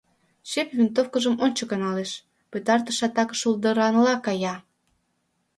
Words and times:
Чеп 0.49 0.69
винтовкыжым 0.77 1.35
ончыко 1.43 1.75
налеш, 1.83 2.11
пытартыш 2.51 2.99
атакыш 3.07 3.37
шулдыранла 3.41 4.13
кая... 4.25 4.55